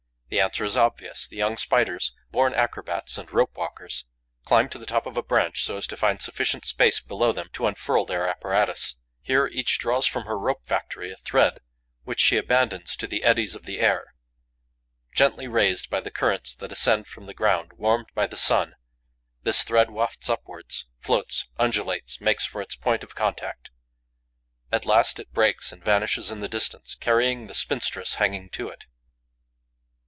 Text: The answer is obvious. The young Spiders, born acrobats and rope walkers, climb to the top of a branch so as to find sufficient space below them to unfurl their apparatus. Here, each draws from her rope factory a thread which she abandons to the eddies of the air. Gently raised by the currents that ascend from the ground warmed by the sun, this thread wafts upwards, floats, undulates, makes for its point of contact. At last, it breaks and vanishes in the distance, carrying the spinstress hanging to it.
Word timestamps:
The 0.29 0.39
answer 0.39 0.63
is 0.63 0.77
obvious. 0.77 1.27
The 1.27 1.35
young 1.35 1.57
Spiders, 1.57 2.13
born 2.31 2.53
acrobats 2.53 3.17
and 3.17 3.29
rope 3.33 3.51
walkers, 3.57 4.05
climb 4.45 4.69
to 4.69 4.77
the 4.77 4.85
top 4.85 5.05
of 5.05 5.17
a 5.17 5.21
branch 5.21 5.61
so 5.65 5.75
as 5.75 5.85
to 5.87 5.97
find 5.97 6.21
sufficient 6.21 6.63
space 6.63 7.01
below 7.01 7.33
them 7.33 7.49
to 7.51 7.67
unfurl 7.67 8.05
their 8.05 8.29
apparatus. 8.29 8.95
Here, 9.21 9.47
each 9.47 9.77
draws 9.77 10.07
from 10.07 10.23
her 10.27 10.39
rope 10.39 10.65
factory 10.65 11.11
a 11.11 11.17
thread 11.17 11.59
which 12.05 12.21
she 12.21 12.37
abandons 12.37 12.95
to 12.95 13.07
the 13.07 13.25
eddies 13.25 13.55
of 13.55 13.65
the 13.65 13.81
air. 13.81 14.13
Gently 15.13 15.49
raised 15.49 15.89
by 15.89 15.99
the 15.99 16.09
currents 16.09 16.55
that 16.55 16.71
ascend 16.71 17.07
from 17.07 17.25
the 17.25 17.33
ground 17.33 17.73
warmed 17.73 18.07
by 18.15 18.25
the 18.25 18.37
sun, 18.37 18.75
this 19.43 19.63
thread 19.63 19.89
wafts 19.89 20.29
upwards, 20.29 20.85
floats, 21.01 21.49
undulates, 21.59 22.21
makes 22.21 22.45
for 22.45 22.61
its 22.61 22.77
point 22.77 23.03
of 23.03 23.15
contact. 23.15 23.69
At 24.71 24.85
last, 24.85 25.19
it 25.19 25.33
breaks 25.33 25.73
and 25.73 25.83
vanishes 25.83 26.31
in 26.31 26.39
the 26.39 26.47
distance, 26.47 26.95
carrying 26.95 27.47
the 27.47 27.53
spinstress 27.53 28.13
hanging 28.13 28.49
to 28.51 28.69
it. 28.69 28.85